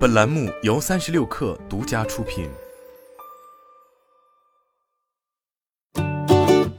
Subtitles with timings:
[0.00, 2.48] 本栏目由三十六氪独家出品。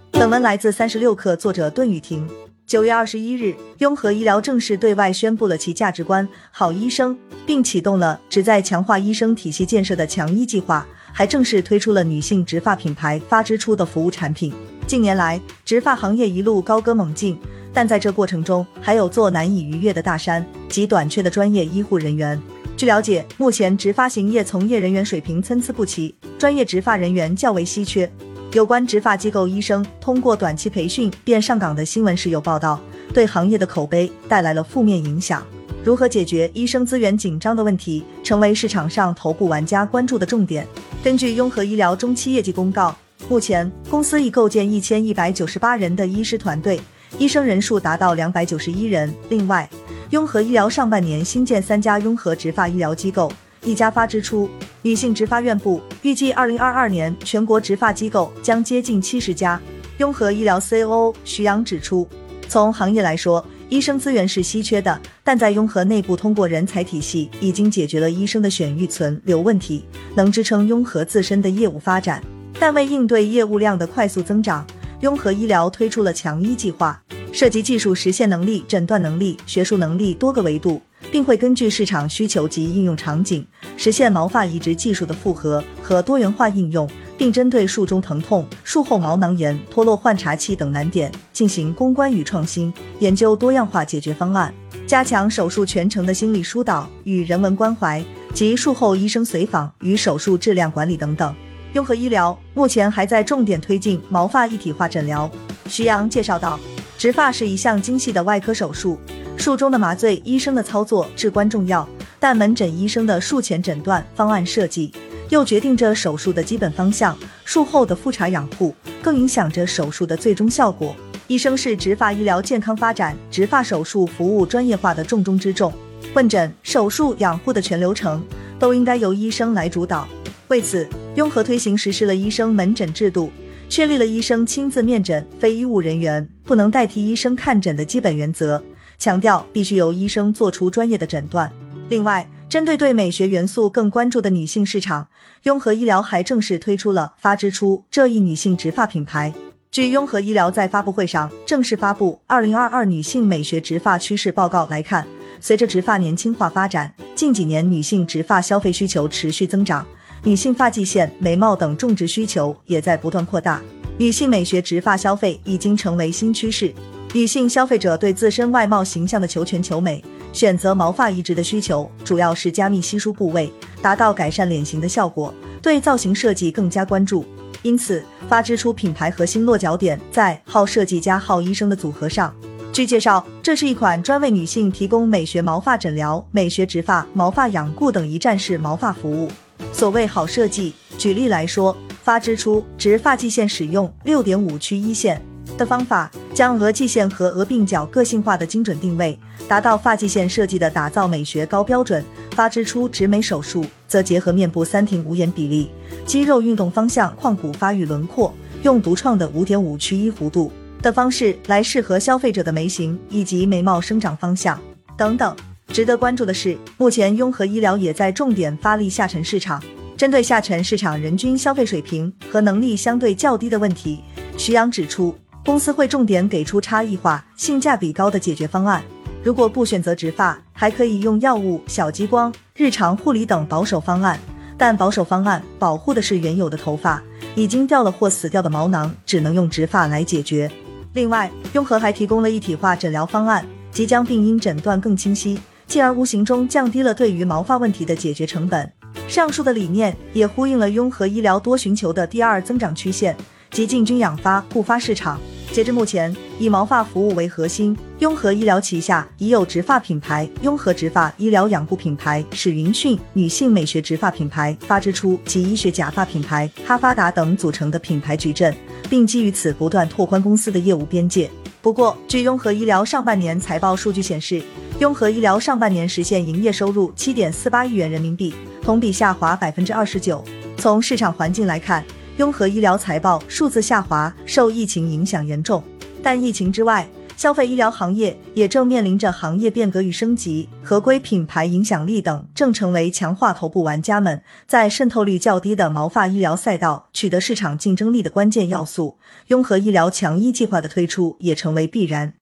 [0.09, 2.27] 本文来自三十六氪，作者顿雨婷。
[2.65, 7.15] 九月二十一日，雍和医疗正式对外宣布了其价值观“好医生”，
[7.45, 10.83] 并启动了旨在强化医生体系建设的强医计划，
[11.13, 14.51] 还正式推出了女性植发品牌“发之初”的服务产品。
[14.87, 17.39] 近年来，植发行业一路高歌猛进，
[17.71, 22.41] 但在这过程中，还有座难以逾越的大山及短缺的专业医护人员。
[22.81, 28.11] 据了解，目前植发行业从业人员水平参差不齐，专业植发人员较为稀缺。
[28.53, 32.81] 有关植发机构医生通过短期培训便上岗的新闻时有报道，
[33.13, 35.45] 对行业的口碑带来了负面影响。
[35.83, 40.65] 如何解决医生资源紧张的问题，成为市场上头部玩家关注的重点。
[41.03, 42.97] 根据雍和医疗中期业绩公告，
[43.29, 46.81] 目前公司已构建一千一百九十八人的医师团队，
[47.19, 49.13] 医生人数达到两百九十一人。
[49.29, 49.69] 另外，
[50.11, 53.31] 雍和医疗上半年新建三家雍和植发医疗机构。
[53.63, 54.49] 一家发支出
[54.81, 59.59] 女性植发院部，预计二零二二年全国植发机构将接近七十家。
[59.99, 62.05] 雍和医疗 CEO 徐阳指出，
[62.49, 69.85] 从行业来说，医生资源是稀缺的，但在雍和内部通过人才体系已经解决了医生的选育存留问题，
[70.15, 72.21] 能支撑雍和自身的业务发展。
[72.59, 74.67] 但为应对业务量的快速增长，
[74.99, 80.81] 雍和医疗推出了强医计划，涉及技术实现能力、诊断能力、学术能力多个维度。
[81.09, 94.53] 并会根据市场需求及应用场景，实现毛发移植技术的复合和多元化应用，并针对术中疼痛、术后毛囊炎、脱落换茬期等难点进行攻关与创新，研究多样化解决方案，
[94.85, 101.33] 加强手术全程的心理疏导与人文关怀及术后医生随访与手术质量管理等等。
[101.73, 105.29] 雍和医疗目前还在重点推进毛发一体化诊疗。
[105.67, 106.59] 徐阳介绍道，
[107.01, 108.95] 植发是一项精细的外科手术。
[109.35, 114.93] 术中的麻醉，医生的操作至关重要，但门诊医生的术前诊断方案设计，
[115.29, 120.95] 又决定着手术的基本方向，术后的复查养护更影响着手术的最终效果。
[121.25, 125.73] 医生是植发医疗健康发展、植发手术服务专业化的重中之重，
[126.13, 128.23] 问诊、手术、养护的全流程
[128.59, 130.07] 都应该由医生来主导。
[130.49, 133.31] 为此，雍和推行实施了医生门诊制度，
[133.71, 138.61] 确立了医生亲自面诊、非医务人员不能代替医生看诊的基本原则。
[138.99, 141.49] 强调必须由医生做出专业的诊断。
[141.87, 145.07] 另外，针对对美学元素更关注的女性市场，
[145.43, 149.33] 雍和医疗还正式推出了发之初这一女性植发品牌。
[149.71, 155.07] 据雍和医疗在发布会上正式发布《二零二二女性美学植发趋势报告》来看，
[155.39, 159.87] 随着植发年轻化发展，近几年女性植发消费需求持续增长，
[160.23, 163.59] 女性发际线、眉毛等种植需求也在不断扩大，
[163.97, 166.71] 女性美学植发消费已经成为新趋势。
[167.11, 173.51] 女性消费者对自身外貌形象的求全求美，选择毛发移植的需求主要是加密稀疏部位，
[173.81, 177.25] 达到改善脸型的效果，对造型设计更加关注。
[177.63, 182.31] 因此，发之初品牌核心落脚点在好设计加好医生的组合上。
[182.71, 189.27] 据介绍，这是一款专为女性提供美学毛发诊疗、美学植发、毛发养护等一站式毛发服务。
[189.73, 195.21] 所谓好设计，举例来说，发支出直发际线使用六点五区一线。
[195.57, 199.17] 的方法将额际线和额鬓角个性化的精准定位，
[199.47, 202.03] 达到发际线设计的打造美学高标准。
[202.31, 205.69] 发支出植美手术则结合面部三庭五眼比例、
[206.05, 208.33] 肌肉运动方向、眶骨发育轮廓，
[208.63, 210.49] 用独创的五点五区一弧度
[210.81, 214.59] 的方式来适合消费者的眉形以及眉毛生长方向
[214.97, 215.35] 等等。
[215.71, 219.63] 值得关注的是，目前雍和医疗也在重点发力下沉市场，
[219.95, 224.01] 针对下沉市场人均消费水平和能力相对较低的问题，
[224.37, 225.15] 徐阳指出。
[225.43, 228.83] 公司会重点给出差异化、性价比高的解决方案。
[229.23, 234.19] 如果不选择植发，还可以用药物、小激光、日常护理等保守方案。
[234.55, 237.01] 但保守方案保护的是原有的头发，
[237.33, 240.51] 已经掉了或死掉的毛囊，只能用植发来解决。
[240.93, 245.39] 另外，雍和还提供了一体化诊疗方案，即将病因诊断更清晰，
[245.71, 248.69] 进而无形中降低了对于毛发问题的解决成本。
[249.07, 253.15] 上述的理念也呼应了雍和医疗多寻求的第二增长曲线。
[253.51, 255.17] 即进军养发护发市场。
[255.53, 268.53] 截至目前，以毛发服务为核心，雍和医疗旗下已有植发品牌雍和植发、医疗养护品牌史云讯、女性美学植发品牌发之初及医学假发品牌哈发达等组成的品牌矩阵，
[268.89, 271.29] 并基于此不断拓宽公司的业务边界。
[271.61, 274.41] 不过，据雍和医疗上半年财报数据显示，
[274.79, 280.23] 雍和医疗上半年实现营业收入七点四八亿元人民币，同比下滑百分之二十九。
[280.57, 281.85] 从市场环境来看，
[282.17, 285.63] 雍和医疗财报数字下滑，受疫情影响严重。
[286.01, 286.89] 但疫情之外，
[287.21, 298.97] 消费医疗行业也正面临着行业变革与升级、合规品牌影响力等，正成为强化头部玩家们在渗透率较低的毛发医疗赛道取得市场竞争力的关键要素。
[299.27, 302.15] 雍和医疗强医计划的推出也成为必然。